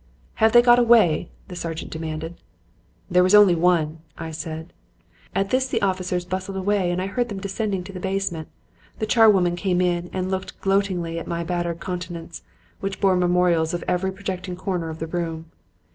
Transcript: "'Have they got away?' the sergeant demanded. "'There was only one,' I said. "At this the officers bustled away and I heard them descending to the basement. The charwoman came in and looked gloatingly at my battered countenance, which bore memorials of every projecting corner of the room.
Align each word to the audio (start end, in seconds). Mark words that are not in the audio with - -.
"'Have 0.41 0.51
they 0.51 0.63
got 0.63 0.79
away?' 0.79 1.29
the 1.47 1.55
sergeant 1.55 1.91
demanded. 1.91 2.41
"'There 3.11 3.21
was 3.21 3.35
only 3.35 3.53
one,' 3.53 3.99
I 4.17 4.31
said. 4.31 4.73
"At 5.35 5.51
this 5.51 5.67
the 5.67 5.83
officers 5.83 6.25
bustled 6.25 6.57
away 6.57 6.89
and 6.89 6.99
I 6.99 7.05
heard 7.05 7.29
them 7.29 7.37
descending 7.39 7.83
to 7.83 7.93
the 7.93 7.99
basement. 7.99 8.47
The 8.97 9.05
charwoman 9.05 9.55
came 9.55 9.79
in 9.79 10.09
and 10.11 10.31
looked 10.31 10.59
gloatingly 10.59 11.19
at 11.19 11.27
my 11.27 11.43
battered 11.43 11.81
countenance, 11.81 12.41
which 12.79 12.99
bore 12.99 13.15
memorials 13.15 13.75
of 13.75 13.83
every 13.87 14.11
projecting 14.11 14.55
corner 14.55 14.89
of 14.89 14.97
the 14.97 15.05
room. 15.05 15.51